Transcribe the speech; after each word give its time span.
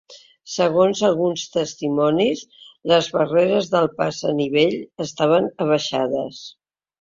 Segons 0.51 1.01
alguns 1.09 1.43
testimonis, 1.57 2.41
les 2.93 3.09
barreres 3.19 3.69
del 3.75 3.91
pas 4.01 4.23
a 4.31 4.33
nivell 4.41 4.75
estaven 5.07 5.51
abaixades. 5.67 6.43